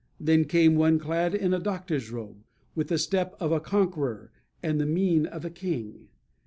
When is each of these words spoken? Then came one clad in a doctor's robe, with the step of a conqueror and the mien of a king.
Then 0.19 0.45
came 0.45 0.73
one 0.73 0.97
clad 0.97 1.35
in 1.35 1.53
a 1.53 1.59
doctor's 1.59 2.09
robe, 2.09 2.43
with 2.73 2.87
the 2.87 2.97
step 2.97 3.35
of 3.39 3.51
a 3.51 3.59
conqueror 3.59 4.31
and 4.63 4.81
the 4.81 4.87
mien 4.87 5.27
of 5.27 5.45
a 5.45 5.51
king. 5.51 6.07